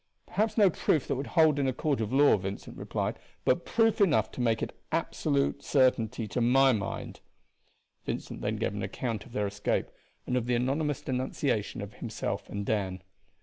[0.25, 4.01] "Perhaps no proof that would hold in a court of law," Vincent replied, "but proof
[4.01, 7.19] enough to make it an absolute certainty to my mind."
[8.05, 9.91] Vincent then gave an account of their escape,
[10.25, 13.03] and of the anonymous denunciation of himself and Dan.